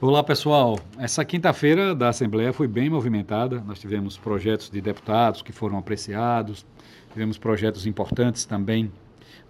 Olá 0.00 0.22
pessoal, 0.22 0.78
essa 0.96 1.24
quinta-feira 1.24 1.92
da 1.92 2.10
Assembleia 2.10 2.52
foi 2.52 2.68
bem 2.68 2.88
movimentada. 2.88 3.60
Nós 3.66 3.80
tivemos 3.80 4.16
projetos 4.16 4.70
de 4.70 4.80
deputados 4.80 5.42
que 5.42 5.50
foram 5.50 5.76
apreciados, 5.76 6.64
tivemos 7.12 7.36
projetos 7.36 7.84
importantes 7.84 8.44
também 8.44 8.92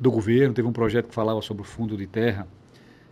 do 0.01 0.11
governo. 0.11 0.55
Teve 0.55 0.67
um 0.67 0.73
projeto 0.73 1.09
que 1.09 1.15
falava 1.15 1.43
sobre 1.43 1.61
o 1.61 1.67
fundo 1.67 1.99
de 1.99 2.07
terra, 2.07 2.49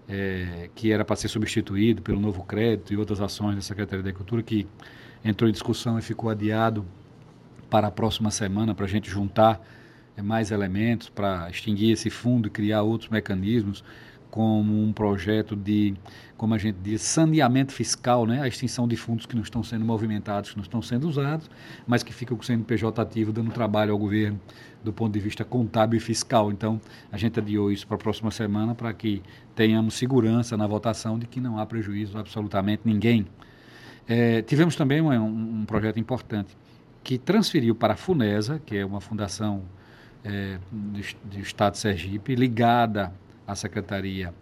é, 0.09 0.71
que 0.75 0.91
era 0.91 1.05
para 1.05 1.15
ser 1.15 1.29
substituído 1.29 2.01
pelo 2.01 2.19
novo 2.19 2.43
crédito 2.43 2.95
e 2.95 2.97
outras 2.97 3.21
ações 3.21 3.57
da 3.57 3.61
Secretaria 3.61 4.03
da 4.03 4.09
Agricultura, 4.09 4.43
que 4.43 4.67
entrou 5.23 5.47
em 5.47 5.53
discussão 5.53 5.99
e 5.99 6.03
ficou 6.03 6.31
adiado 6.31 6.87
para 7.69 7.89
a 7.89 7.91
próxima 7.91 8.31
semana 8.31 8.75
para 8.75 8.87
a 8.87 8.89
gente 8.89 9.11
juntar 9.11 9.61
é, 10.17 10.23
mais 10.23 10.51
elementos 10.51 11.11
para 11.11 11.51
extinguir 11.51 11.93
esse 11.93 12.09
fundo 12.09 12.49
e 12.49 12.51
criar 12.51 12.81
outros 12.81 13.11
mecanismos 13.11 13.85
como 14.37 14.83
um 14.83 14.93
projeto 14.93 15.57
de, 15.57 15.95
como 16.37 16.53
a 16.53 16.59
gente 16.59 16.77
diz, 16.83 17.01
saneamento 17.01 17.73
fiscal, 17.73 18.27
né? 18.27 18.43
a 18.43 18.47
extinção 18.47 18.87
de 18.87 18.95
fundos 18.95 19.25
que 19.25 19.35
não 19.35 19.43
estão 19.43 19.63
sendo 19.63 19.83
movimentados, 19.83 20.51
que 20.51 20.57
não 20.59 20.63
estão 20.63 20.83
sendo 20.83 21.09
usados, 21.09 21.51
mas 21.87 22.03
que 22.03 22.13
ficam 22.13 22.37
com 22.37 22.43
o 22.43 22.47
CNPJ 22.47 23.01
ativo, 23.01 23.33
dando 23.33 23.51
trabalho 23.51 23.93
ao 23.93 23.99
governo 23.99 24.39
do 24.85 24.93
ponto 24.93 25.11
de 25.15 25.21
vista 25.21 25.43
contábil 25.43 25.97
e 25.97 26.01
fiscal. 26.01 26.53
Então, 26.53 26.79
a 27.11 27.17
gente 27.17 27.41
adiou 27.41 27.73
isso 27.73 27.87
para 27.87 27.95
a 27.95 27.99
próxima 27.99 28.31
semana 28.31 28.75
para 28.75 28.93
que 28.93 29.23
tenhamos 29.55 29.95
segurança 29.95 30.55
na 30.55 30.67
votação 30.67 31.19
de 31.19 31.27
que 31.27 31.41
não 31.41 31.59
há 31.59 31.65
prejuízo 31.65 32.19
a 32.19 32.21
absolutamente 32.21 32.83
ninguém. 32.85 33.27
É, 34.07 34.43
tivemos 34.43 34.77
também 34.77 35.01
um, 35.01 35.15
um, 35.61 35.65
projeto 35.65 35.99
importante 35.99 36.55
que 37.03 37.17
transferiu 37.17 37.75
para 37.75 37.95
a 37.95 37.97
FUNESA, 37.97 38.61
que 38.67 38.77
é 38.77 38.85
uma 38.85 39.01
fundação 39.01 39.63
é, 40.23 40.59
do, 40.71 41.01
do 41.25 41.41
Estado 41.41 41.73
de 41.73 41.79
Sergipe, 41.79 42.35
ligada 42.35 43.15
a 43.47 43.55
Secretaria 43.55 44.35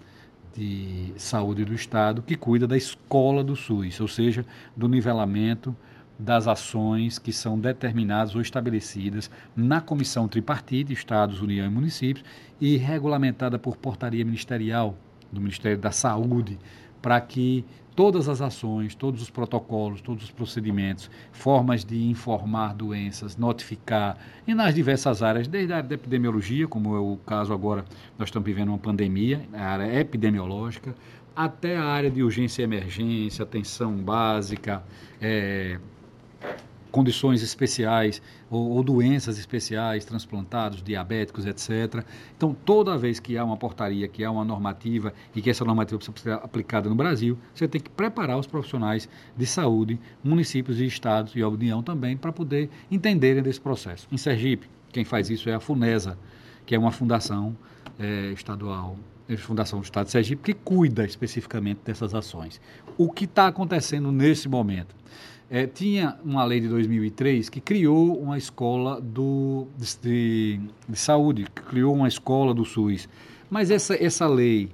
de 0.57 1.13
Saúde 1.17 1.65
do 1.65 1.75
Estado, 1.75 2.23
que 2.23 2.37
cuida 2.37 2.67
da 2.67 2.77
escola 2.77 3.43
do 3.43 3.57
SUS, 3.57 4.01
ou 4.01 4.09
seja, 4.09 4.47
do 4.77 4.89
nivelamento 4.89 5.77
das 6.19 6.47
ações 6.47 7.19
que 7.19 7.33
são 7.33 7.59
determinadas 7.59 8.35
ou 8.37 8.41
estabelecidas 8.41 9.29
na 9.57 9.81
Comissão 9.81 10.29
Tripartite, 10.29 10.93
Estados, 10.93 11.41
União 11.41 11.67
e 11.67 11.71
Municípios, 11.71 12.25
e 12.61 12.77
regulamentada 12.77 13.59
por 13.59 13.77
portaria 13.77 14.25
ministerial 14.25 14.97
do 15.33 15.41
Ministério 15.41 15.79
da 15.79 15.91
Saúde, 15.91 16.59
para 17.05 17.21
que 17.21 17.63
todas 17.95 18.31
as 18.31 18.41
ações, 18.41 18.95
todos 18.95 19.21
os 19.21 19.29
protocolos, 19.29 20.01
todos 20.01 20.25
os 20.25 20.31
procedimentos, 20.31 21.11
formas 21.33 21.85
de 21.85 22.03
informar 22.09 22.73
doenças, 22.73 23.37
notificar, 23.37 24.17
e 24.47 24.55
nas 24.55 24.75
diversas 24.75 25.23
áreas, 25.23 25.47
desde 25.47 25.75
a 25.75 25.77
área 25.77 25.89
da 25.91 25.95
epidemiologia, 25.97 26.67
como 26.67 26.97
é 26.97 26.99
o 26.99 27.19
caso 27.27 27.53
agora, 27.53 27.85
nós 28.19 28.29
estamos 28.31 28.47
vivendo 28.47 28.71
uma 28.71 28.79
pandemia, 28.79 29.47
a 29.53 29.65
área 29.67 30.01
epidemiológica, 30.01 30.95
até 31.37 31.77
a 31.77 31.85
área 31.85 32.11
de 32.11 32.23
urgência 32.23 32.63
e 32.63 32.65
emergência, 32.65 33.43
atenção 33.43 33.93
básica, 33.97 34.83
é, 35.21 35.79
condições 36.95 37.43
especiais 37.43 38.23
ou, 38.49 38.71
ou, 38.71 38.85
doenças 38.85 39.37
especiais, 39.37 40.05
transplantados, 40.05 40.81
diabéticos, 40.81 41.45
etc. 41.45 42.05
Então, 42.37 42.55
toda 42.65 42.97
vez 42.97 43.19
que 43.19 43.37
há 43.37 43.45
uma 43.45 43.57
portaria, 43.57 44.07
que 44.07 44.23
há 44.23 44.31
uma 44.31 44.45
normativa 44.45 45.13
e 45.35 45.43
que 45.43 45.51
essa 45.51 45.65
normativa 45.65 45.99
precisa 45.99 46.17
ser 46.23 46.33
aplicada 46.35 46.89
no 46.89 46.95
Brasil, 46.95 47.37
você 47.53 47.67
tem 47.67 47.81
que 47.81 47.91
preparar 47.91 48.39
os 48.39 48.47
profissionais 48.47 49.09
de 49.37 49.45
saúde, 49.45 49.99
municípios 50.23 50.81
e 50.81 50.87
estados 50.87 51.35
e 51.35 51.43
a 51.43 51.49
União 51.49 51.83
também, 51.83 52.17
para 52.17 52.33
poder 52.33 52.71
entenderem 52.89 53.43
desse 53.43 53.61
processo. 53.61 54.07
Em 54.13 54.17
Sergipe, 54.17 54.69
quem 54.93 55.05
faz 55.05 55.29
isso 55.29 55.51
é 55.51 55.55
a 55.55 55.59
FUNESA, 55.59 56.17
que 56.65 56.77
é 56.77 56.79
uma 56.79 56.93
fundação 56.93 57.57
é, 57.99 58.31
estadual 58.31 58.97
Fundação 59.39 59.81
do 59.81 59.85
Estado 59.85 60.05
de 60.05 60.13
Sergipe, 60.13 60.43
que 60.43 60.53
cuida 60.53 61.03
especificamente 61.03 61.81
dessas 61.83 62.15
ações. 62.15 62.61
O 62.99 63.11
que 63.11 63.25
está 63.25 63.47
acontecendo 63.47 64.13
nesse 64.13 64.51
momento? 64.51 64.95
É, 65.51 65.67
tinha 65.67 66.17
uma 66.25 66.43
lei 66.45 66.59
de 66.59 66.69
2003 66.69 67.51
que 67.51 67.61
criou 67.61 68.19
uma 68.19 68.39
escola 68.39 69.01
do, 69.01 69.67
de, 70.03 70.59
de, 70.89 70.99
saúde, 70.99 71.45
que 71.55 71.63
criou 71.63 71.95
uma 71.95 72.09
escola 72.09 72.55
do 72.55 72.65
SUS. 72.65 73.09
Mas 73.51 73.71
essa, 73.71 73.95
essa 74.03 74.27
lei, 74.27 74.71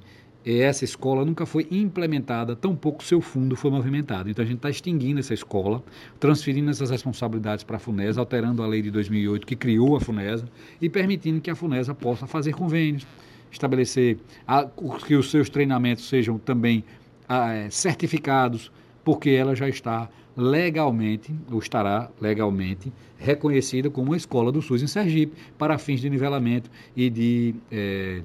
essa 0.46 0.84
escola 0.84 1.24
nunca 1.24 1.44
foi 1.44 1.66
implementada, 1.72 2.54
tampouco 2.54 3.02
seu 3.02 3.20
fundo 3.20 3.56
foi 3.56 3.70
movimentado. 3.70 4.30
Então 4.30 4.44
a 4.44 4.46
gente 4.46 4.58
está 4.58 4.70
extinguindo 4.70 5.18
essa 5.18 5.34
escola, 5.34 5.82
transferindo 6.20 6.70
essas 6.70 6.88
responsabilidades 6.88 7.64
para 7.64 7.76
a 7.76 7.80
FUNESA, 7.80 8.20
alterando 8.20 8.62
a 8.62 8.66
lei 8.66 8.80
de 8.80 8.92
2008 8.92 9.46
que 9.46 9.56
criou 9.56 9.96
a 9.96 10.00
FUNESA 10.00 10.48
e 10.80 10.88
permitindo 10.88 11.40
que 11.40 11.50
a 11.50 11.54
FUNESA 11.56 11.94
possa 11.96 12.28
fazer 12.28 12.54
convênios, 12.54 13.04
estabelecer 13.50 14.18
a, 14.46 14.64
que 15.04 15.16
os 15.16 15.32
seus 15.32 15.50
treinamentos 15.50 16.08
sejam 16.08 16.38
também 16.38 16.84
a, 17.28 17.52
é, 17.52 17.70
certificados, 17.70 18.70
porque 19.04 19.30
ela 19.30 19.56
já 19.56 19.68
está 19.68 20.08
legalmente, 20.36 21.34
ou 21.50 21.58
estará 21.58 22.10
legalmente, 22.20 22.92
reconhecida 23.18 23.90
como 23.90 24.08
uma 24.08 24.16
escola 24.16 24.50
do 24.50 24.62
SUS 24.62 24.82
em 24.82 24.86
Sergipe, 24.86 25.34
para 25.58 25.78
fins 25.78 26.00
de 26.00 26.08
nivelamento 26.08 26.70
e 26.96 27.10
de 27.10 27.54
é, 27.70 28.22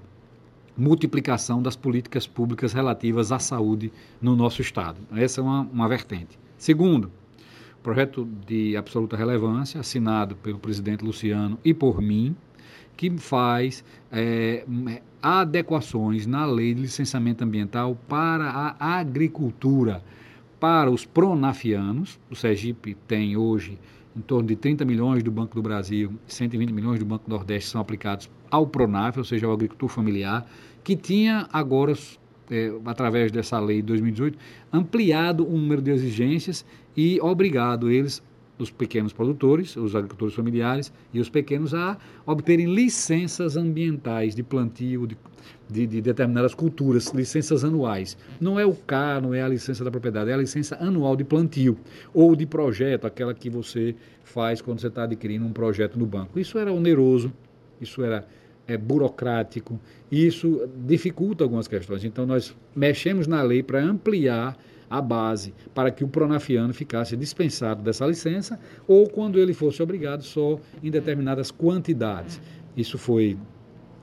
multiplicação 0.78 1.62
das 1.62 1.76
políticas 1.76 2.28
públicas 2.28 2.74
relativas 2.74 3.32
à 3.32 3.40
saúde 3.40 3.92
no 4.22 4.36
nosso 4.36 4.62
Estado. 4.62 4.98
Essa 5.16 5.42
é 5.42 5.44
uma, 5.44 5.62
uma 5.62 5.88
vertente. 5.88 6.38
Segundo, 6.58 7.12
projeto 7.82 8.28
de 8.48 8.76
absoluta 8.76 9.16
relevância, 9.16 9.80
assinado 9.80 10.36
pelo 10.38 10.58
presidente 10.58 11.04
Luciano 11.04 11.58
e 11.64 11.74
por 11.74 12.02
mim, 12.02 12.36
que 12.98 13.10
faz 13.18 13.84
é, 14.12 14.66
adequações 15.22 16.26
na 16.26 16.46
lei 16.46 16.74
de 16.74 16.82
licenciamento 16.82 17.44
ambiental 17.44 17.98
para 18.08 18.46
a 18.46 19.00
agricultura 19.00 20.04
para 20.66 20.90
os 20.90 21.06
pronafianos. 21.06 22.20
O 22.28 22.36
Sergipe 22.36 22.98
tem 23.08 23.38
hoje 23.38 23.78
em 24.18 24.22
torno 24.22 24.48
de 24.48 24.56
30 24.56 24.84
milhões 24.84 25.22
do 25.22 25.30
Banco 25.30 25.54
do 25.54 25.62
Brasil, 25.62 26.12
120 26.26 26.74
milhões 26.74 26.98
do 26.98 27.06
Banco 27.06 27.30
Nordeste 27.30 27.70
são 27.70 27.80
aplicados 27.80 28.32
ao 28.50 28.66
Pronaf, 28.66 29.16
ou 29.16 29.24
seja, 29.24 29.46
ao 29.46 29.54
agricultor 29.54 29.88
familiar, 29.90 30.44
que 30.84 30.96
tinha 30.96 31.48
agora, 31.54 31.94
é, 32.50 32.74
através 32.84 33.32
dessa 33.32 33.60
lei 33.60 33.76
de 33.76 33.84
2018, 33.84 34.40
ampliado 34.74 35.48
o 35.48 35.52
número 35.56 35.84
de 35.84 35.92
exigências 35.92 36.66
e 36.98 37.22
obrigado 37.22 37.92
eles 37.92 38.24
os 38.58 38.72
pequenos 38.72 39.12
produtores, 39.12 39.76
os 39.76 39.96
agricultores 39.96 40.34
familiares 40.34 40.92
e 41.14 41.20
os 41.20 41.30
pequenos 41.30 41.74
a 41.74 41.98
obterem 42.26 42.74
licenças 42.74 43.58
ambientais 43.58 44.34
de 44.34 44.44
plantio 44.44 45.06
de, 45.06 45.18
de, 45.70 45.88
de, 45.88 46.02
determinadas 46.02 46.54
culturas, 46.54 47.08
licenças 47.14 47.64
anuais. 47.64 48.18
Não 48.40 48.60
é 48.60 48.66
o 48.66 48.74
K, 48.74 49.20
não 49.22 49.34
é 49.34 49.42
a 49.42 49.48
licença 49.48 49.84
da 49.84 49.92
propriedade, 49.92 50.30
é 50.30 50.34
a 50.34 50.38
licença 50.38 50.78
anual 50.80 51.16
de 51.16 51.24
plantio 51.24 51.78
ou 52.14 52.36
de 52.36 52.46
projeto, 52.46 53.06
aquela 53.06 53.34
que 53.34 53.50
você 53.50 53.96
faz 54.24 54.62
quando 54.62 54.80
você 54.80 54.88
está 54.88 55.04
adquirindo 55.04 55.46
um 55.46 55.54
projeto 55.54 56.00
no 56.00 56.06
banco. 56.06 56.40
Isso 56.40 56.58
era 56.58 56.72
oneroso, 56.72 57.32
isso 57.82 58.04
era 58.04 58.26
é, 58.68 58.78
burocrático, 58.78 59.80
e 60.10 60.26
isso 60.26 60.68
dificulta 60.86 61.44
algumas 61.44 61.68
questões. 61.68 62.04
Então, 62.04 62.26
nós 62.26 62.56
mexemos 62.76 63.28
na 63.28 63.42
lei 63.42 63.62
para 63.62 63.84
ampliar 63.84 64.58
a 64.90 65.02
base 65.02 65.54
para 65.74 65.92
que 65.92 66.04
o 66.04 66.08
pronafiano 66.08 66.74
ficasse 66.74 67.16
dispensado 67.16 67.82
dessa 67.82 68.06
licença 68.06 68.60
ou 68.88 69.10
quando 69.10 69.40
ele 69.40 69.54
fosse 69.54 69.82
obrigado 69.82 70.24
só 70.24 70.60
em 70.84 70.92
determinadas 70.92 71.52
quantidades. 71.52 72.42
Isso 72.76 72.98
foi 72.98 73.38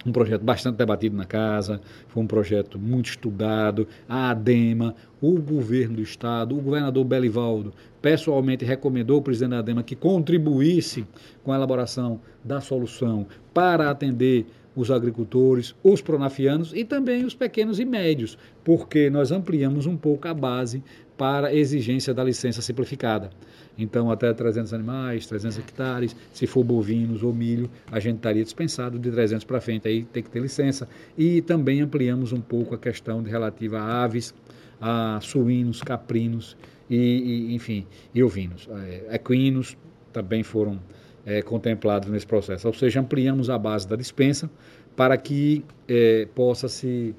um 0.04 0.12
projeto 0.12 0.42
bastante 0.42 0.76
debatido 0.76 1.16
na 1.16 1.24
casa, 1.24 1.80
foi 2.08 2.22
um 2.22 2.26
projeto 2.26 2.78
muito 2.78 3.10
estudado. 3.10 3.86
A 4.08 4.30
ADEMA, 4.30 4.94
o 5.20 5.40
governo 5.40 5.96
do 5.96 6.02
estado, 6.02 6.56
o 6.56 6.60
governador 6.60 7.04
Belivaldo, 7.04 7.72
pessoalmente 8.00 8.64
recomendou 8.64 9.16
ao 9.16 9.22
presidente 9.22 9.50
da 9.50 9.58
ADEMA 9.60 9.82
que 9.82 9.94
contribuísse 9.94 11.06
com 11.44 11.52
a 11.52 11.56
elaboração 11.56 12.20
da 12.42 12.60
solução 12.60 13.26
para 13.54 13.90
atender 13.90 14.46
os 14.74 14.90
agricultores, 14.90 15.74
os 15.82 16.00
pronafianos 16.00 16.72
e 16.74 16.84
também 16.84 17.24
os 17.24 17.34
pequenos 17.34 17.78
e 17.78 17.84
médios, 17.84 18.38
porque 18.64 19.10
nós 19.10 19.30
ampliamos 19.30 19.86
um 19.86 19.96
pouco 19.96 20.28
a 20.28 20.34
base 20.34 20.82
para 21.16 21.48
a 21.48 21.54
exigência 21.54 22.12
da 22.12 22.24
licença 22.24 22.62
simplificada. 22.62 23.30
Então, 23.76 24.10
até 24.10 24.32
300 24.32 24.74
animais, 24.74 25.26
300 25.26 25.58
hectares, 25.58 26.16
se 26.32 26.46
for 26.46 26.62
bovinos 26.64 27.22
ou 27.22 27.32
milho, 27.32 27.70
a 27.90 27.98
gente 28.00 28.16
estaria 28.16 28.42
dispensado 28.42 28.98
de 28.98 29.10
300 29.10 29.44
para 29.44 29.60
frente, 29.60 29.88
aí 29.88 30.04
tem 30.04 30.22
que 30.22 30.30
ter 30.30 30.40
licença. 30.40 30.88
E 31.16 31.40
também 31.42 31.80
ampliamos 31.80 32.32
um 32.32 32.40
pouco 32.40 32.74
a 32.74 32.78
questão 32.78 33.22
de 33.22 33.30
relativa 33.30 33.78
a 33.78 34.04
aves, 34.04 34.34
a 34.80 35.18
suínos, 35.22 35.80
caprinos 35.80 36.56
e, 36.90 36.96
e 36.96 37.54
enfim, 37.54 37.86
e 38.14 38.22
ovinos. 38.22 38.68
É, 38.84 39.14
equinos 39.16 39.76
também 40.12 40.42
foram 40.42 40.78
é, 41.24 41.42
contemplados 41.42 42.08
nesse 42.08 42.26
processo. 42.26 42.66
Ou 42.66 42.74
seja, 42.74 43.00
ampliamos 43.00 43.50
a 43.50 43.58
base 43.58 43.86
da 43.86 43.96
dispensa 43.96 44.50
para 44.96 45.16
que 45.16 45.64
é, 45.88 46.28
possa 46.34 46.68
se 46.68 47.14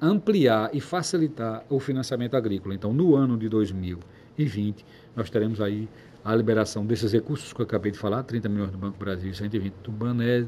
ampliar 0.00 0.70
e 0.72 0.80
facilitar 0.80 1.64
o 1.68 1.80
financiamento 1.80 2.36
agrícola. 2.36 2.74
Então, 2.74 2.92
no 2.92 3.14
ano 3.14 3.36
de 3.38 3.48
2020, 3.48 4.84
nós 5.16 5.30
teremos 5.30 5.60
aí 5.60 5.88
a 6.24 6.34
liberação 6.34 6.86
desses 6.86 7.12
recursos 7.12 7.52
que 7.52 7.60
eu 7.60 7.64
acabei 7.64 7.90
de 7.90 7.98
falar, 7.98 8.22
30 8.22 8.48
milhões 8.48 8.70
do 8.70 8.78
Banco 8.78 8.98
Brasil 8.98 9.30
e 9.30 9.34
120 9.34 9.74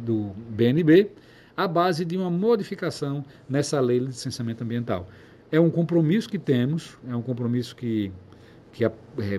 do, 0.05 0.33
BNB, 0.51 1.11
à 1.57 1.67
base 1.67 2.05
de 2.05 2.17
uma 2.17 2.31
modificação 2.31 3.25
nessa 3.49 3.81
lei 3.81 4.01
de 4.01 4.07
licenciamento 4.07 4.63
ambiental. 4.63 5.09
é 5.51 5.59
um 5.59 5.71
compromisso 5.71 6.29
que 6.29 6.39
temos, 6.39 6.97
é 7.09 7.15
um 7.15 7.23
compromisso 7.23 7.75
que, 7.77 8.13
que 8.73 8.85
é, 8.85 8.93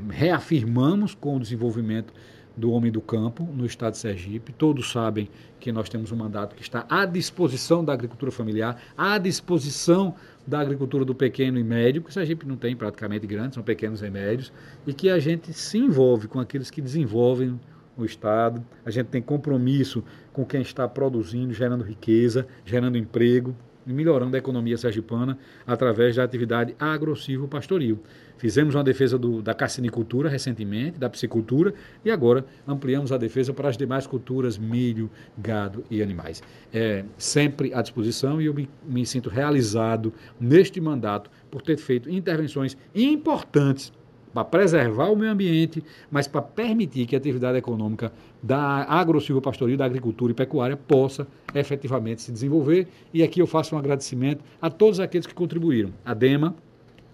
reafirmamos 0.10 1.14
com 1.14 1.38
o 1.38 1.40
desenvolvimento 1.40 2.14
do 2.56 2.72
homem 2.72 2.92
do 2.92 3.02
campo 3.02 3.44
no 3.44 3.66
estado 3.66 3.94
de 3.94 4.00
Sergipe. 4.00 4.54
Todos 4.54 4.92
sabem 4.92 5.30
que 5.60 5.72
nós 5.72 5.90
temos 5.90 6.12
um 6.12 6.16
mandato 6.16 6.56
que 6.56 6.62
está 6.62 6.86
à 6.90 7.06
disposição 7.06 7.84
da 7.84 7.94
agricultura 7.94 8.32
familiar, 8.32 8.82
à 8.98 9.18
disposição 9.18 10.16
da 10.46 10.60
agricultura 10.60 11.04
do 11.04 11.16
pequeno 11.16 11.60
e 11.60 11.64
médio, 11.64 12.02
que 12.02 12.14
Sergipe 12.14 12.46
não 12.46 12.56
tem 12.56 12.76
praticamente 12.76 13.26
grandes, 13.26 13.56
são 13.56 13.64
pequenos 13.64 14.02
e 14.02 14.10
médios, 14.10 14.54
e 14.86 14.94
que 14.94 15.10
a 15.10 15.20
gente 15.20 15.54
se 15.54 15.78
envolve 15.78 16.28
com 16.28 16.40
aqueles 16.40 16.70
que 16.70 16.82
desenvolvem 16.82 17.60
o 17.98 18.04
Estado, 18.04 18.64
a 18.86 18.92
gente 18.92 19.08
tem 19.08 19.22
compromisso 19.22 20.04
com 20.34 20.46
quem 20.46 20.62
está 20.62 20.88
produzindo, 20.88 21.54
gerando 21.54 21.84
riqueza, 21.84 22.46
gerando 22.66 22.98
emprego 22.98 23.56
melhorando 23.86 24.36
a 24.36 24.40
economia 24.40 24.78
sergipana 24.78 25.38
através 25.66 26.16
da 26.16 26.24
atividade 26.24 26.76
agro-silvo-pastoril. 26.80 28.00
Fizemos 28.38 28.76
uma 28.76 28.84
defesa 28.84 29.18
do, 29.18 29.42
da 29.42 29.54
carcinicultura 29.54 30.30
recentemente, 30.30 31.00
da 31.00 31.10
piscicultura, 31.10 31.74
e 32.04 32.12
agora 32.12 32.46
ampliamos 32.68 33.12
a 33.12 33.18
defesa 33.18 33.54
para 33.54 33.70
as 33.70 33.78
demais 33.78 34.06
culturas, 34.06 34.58
milho, 34.58 35.10
gado 35.38 35.84
e 35.90 36.02
animais. 36.02 36.44
É 36.74 37.06
sempre 37.18 37.74
à 37.74 37.82
disposição 37.82 38.42
e 38.42 38.46
eu 38.46 38.54
me, 38.54 38.70
me 38.86 39.06
sinto 39.06 39.30
realizado 39.30 40.14
neste 40.40 40.82
mandato 40.82 41.30
por 41.50 41.62
ter 41.62 41.78
feito 41.78 42.10
intervenções 42.10 42.78
importantes 42.94 43.92
para 44.36 44.44
preservar 44.44 45.10
o 45.10 45.16
meio 45.16 45.32
ambiente, 45.32 45.82
mas 46.12 46.28
para 46.28 46.42
permitir 46.42 47.06
que 47.06 47.16
a 47.16 47.18
atividade 47.18 47.58
econômica 47.58 48.12
da 48.44 48.84
agro-silvopastoril, 48.84 49.78
da 49.78 49.86
agricultura 49.86 50.34
e 50.34 50.36
pecuária 50.36 50.76
possa 50.76 51.26
efetivamente 51.54 52.22
se 52.22 52.34
desenvolver. 52.34 52.86
E 53.14 53.24
aqui 53.24 53.42
eu 53.42 53.48
faço 53.48 53.76
um 53.76 53.80
agradecimento 53.80 54.44
a 54.62 54.70
todos 54.70 55.00
aqueles 55.00 55.26
que 55.26 55.34
contribuíram. 55.34 55.94
A 56.04 56.14
DEMA, 56.14 56.54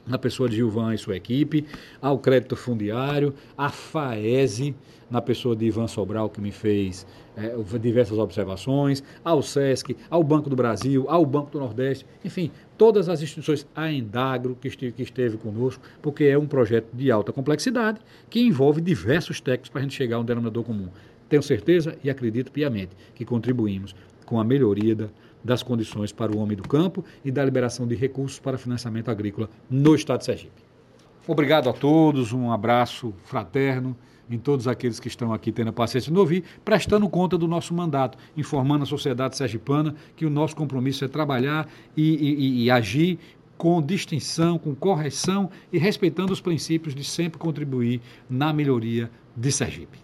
na 0.06 0.18
pessoa 0.18 0.50
de 0.50 0.56
Gilvan 0.56 0.94
e 0.94 0.98
sua 0.98 1.15
equipe, 1.15 1.65
ao 2.01 2.18
Crédito 2.18 2.56
Fundiário, 2.56 3.33
a 3.57 3.69
FAESE, 3.69 4.75
na 5.09 5.21
pessoa 5.21 5.56
de 5.56 5.65
Ivan 5.65 5.88
Sobral, 5.88 6.30
que 6.30 6.39
me 6.39 6.51
fez 6.51 7.06
é, 7.36 7.53
diversas 7.77 8.18
observações, 8.18 9.03
ao 9.24 9.42
SESC, 9.42 9.95
ao 10.09 10.24
Banco 10.24 10.50
do 10.50 10.56
Brasil, 10.56 11.06
ao 11.09 11.25
Banco 11.25 11.51
do 11.51 11.59
Nordeste, 11.59 12.06
enfim, 12.24 12.50
todas 12.77 13.09
as 13.09 13.21
instituições, 13.21 13.68
a 13.75 13.92
Endagro, 13.92 14.57
que 14.59 14.69
esteve, 14.69 14.94
que 14.94 15.03
esteve 15.03 15.38
conosco, 15.38 15.83
porque 16.01 16.24
é 16.24 16.38
um 16.38 16.48
projeto 16.48 16.88
de 16.94 17.12
alta 17.12 17.33
complexidade 17.33 18.00
que 18.30 18.39
envolve 18.39 18.80
diversos 18.80 19.42
técnicos 19.42 19.69
para 19.69 19.81
a 19.81 19.83
gente 19.83 19.95
chegar 19.95 20.15
a 20.15 20.19
um 20.19 20.25
denominador 20.25 20.63
comum. 20.63 20.88
Tenho 21.27 21.44
certeza 21.44 21.98
e 22.03 22.09
acredito 22.09 22.51
piamente 22.51 22.92
que 23.13 23.25
contribuímos 23.25 23.95
com 24.25 24.39
a 24.39 24.44
melhoria 24.44 24.95
da, 24.95 25.09
das 25.43 25.63
condições 25.63 26.11
para 26.11 26.31
o 26.31 26.39
homem 26.39 26.55
do 26.55 26.67
campo 26.67 27.03
e 27.23 27.31
da 27.31 27.43
liberação 27.43 27.88
de 27.88 27.95
recursos 27.95 28.39
para 28.39 28.57
financiamento 28.57 29.09
agrícola 29.09 29.49
no 29.69 29.95
estado 29.95 30.19
de 30.19 30.25
Sergipe. 30.25 30.61
Obrigado 31.27 31.69
a 31.69 31.73
todos, 31.73 32.33
um 32.33 32.51
abraço 32.51 33.13
fraterno 33.23 33.95
em 34.29 34.38
todos 34.38 34.67
aqueles 34.67 34.99
que 34.99 35.07
estão 35.07 35.33
aqui 35.33 35.51
tendo 35.51 35.69
a 35.69 35.73
paciência 35.73 36.11
de 36.11 36.17
ouvir, 36.17 36.43
prestando 36.63 37.07
conta 37.09 37.38
do 37.38 37.47
nosso 37.47 37.73
mandato, 37.73 38.17
informando 38.35 38.83
a 38.83 38.88
sociedade 38.88 39.35
sergipana 39.35 39.93
que 40.15 40.25
o 40.25 40.29
nosso 40.29 40.55
compromisso 40.55 41.03
é 41.03 41.07
trabalhar 41.07 41.67
e, 41.97 42.15
e, 42.15 42.63
e 42.63 42.71
agir 42.71 43.19
com 43.57 43.81
distinção, 43.81 44.57
com 44.57 44.73
correção 44.73 45.49
e 45.71 45.77
respeitando 45.77 46.33
os 46.33 46.41
princípios 46.41 46.95
de 46.95 47.03
sempre 47.03 47.38
contribuir 47.38 48.01
na 48.29 48.51
melhoria 48.51 49.11
de 49.35 49.51
Sergipe. 49.51 49.99